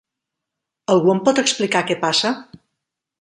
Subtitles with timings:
[0.93, 2.33] Algú em pot explicar què passa?